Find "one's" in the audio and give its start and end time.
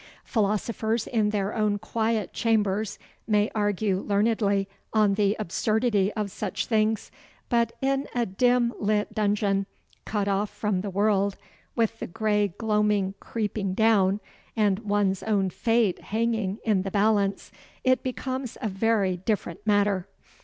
14.79-15.21